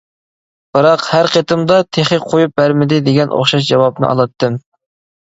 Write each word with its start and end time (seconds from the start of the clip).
بىراق، 0.77 1.03
ھەر 1.17 1.29
قېتىمدا 1.35 1.77
«تېخى 1.99 2.21
قۇيۇپ 2.25 2.59
بەرمىدى» 2.63 3.01
دېگەن 3.13 3.39
ئوخشاش 3.39 3.71
جاۋابنى 3.73 4.13
ئالاتتىم. 4.13 4.63